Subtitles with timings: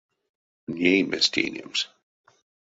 [0.79, 1.79] Ней мезть тейнемс?